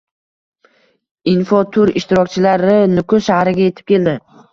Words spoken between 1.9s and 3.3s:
ishtirokchilari Nukus